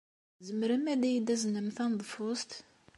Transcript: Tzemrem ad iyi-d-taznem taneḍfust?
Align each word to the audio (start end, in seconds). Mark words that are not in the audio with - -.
Tzemrem 0.37 0.85
ad 0.93 1.01
iyi-d-taznem 1.05 1.67
taneḍfust? 1.75 2.51